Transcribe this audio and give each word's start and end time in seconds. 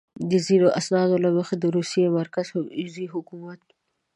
د 0.29 0.31
ځینو 0.45 0.67
اسنادو 0.79 1.15
له 1.25 1.29
مخې 1.37 1.55
د 1.59 1.65
روسیې 1.75 2.07
مرکزي 2.19 3.05
حکومت. 3.13 3.61